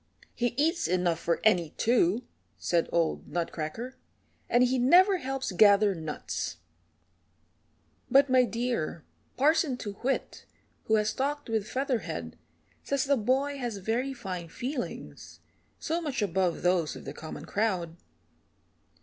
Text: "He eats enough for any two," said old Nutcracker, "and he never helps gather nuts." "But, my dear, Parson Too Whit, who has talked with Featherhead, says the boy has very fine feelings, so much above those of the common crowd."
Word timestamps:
"He 0.33 0.55
eats 0.57 0.87
enough 0.87 1.19
for 1.19 1.39
any 1.43 1.75
two," 1.77 2.23
said 2.57 2.89
old 2.91 3.27
Nutcracker, 3.27 3.97
"and 4.49 4.63
he 4.63 4.79
never 4.79 5.17
helps 5.17 5.51
gather 5.51 5.93
nuts." 5.93 6.57
"But, 8.09 8.27
my 8.27 8.43
dear, 8.45 9.05
Parson 9.37 9.77
Too 9.77 9.93
Whit, 10.01 10.47
who 10.85 10.95
has 10.95 11.13
talked 11.13 11.49
with 11.49 11.67
Featherhead, 11.67 12.35
says 12.81 13.05
the 13.05 13.15
boy 13.15 13.59
has 13.59 13.77
very 13.77 14.11
fine 14.11 14.47
feelings, 14.47 15.39
so 15.77 16.01
much 16.01 16.23
above 16.23 16.63
those 16.63 16.95
of 16.95 17.05
the 17.05 17.13
common 17.13 17.45
crowd." 17.45 17.95